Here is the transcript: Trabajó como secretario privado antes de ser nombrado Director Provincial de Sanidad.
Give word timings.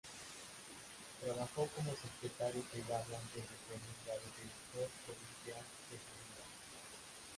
Trabajó 1.23 1.67
como 1.75 1.91
secretario 1.91 2.63
privado 2.71 3.05
antes 3.15 3.43
de 3.45 3.57
ser 3.69 3.77
nombrado 3.77 4.25
Director 4.35 4.89
Provincial 5.05 5.61
de 5.91 5.97
Sanidad. 6.01 6.49